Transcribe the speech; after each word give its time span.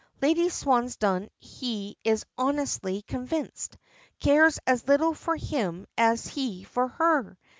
Lady 0.19 0.49
Swansdown, 0.49 1.29
he 1.37 1.95
is 2.03 2.25
honestly 2.35 3.03
convinced, 3.03 3.77
cares 4.19 4.57
as 4.65 4.87
little 4.87 5.13
for 5.13 5.35
him 5.35 5.85
as 5.95 6.25
he 6.25 6.63
for 6.63 6.87
her. 6.87 7.37